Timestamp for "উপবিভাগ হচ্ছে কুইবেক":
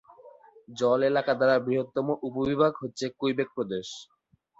2.27-3.49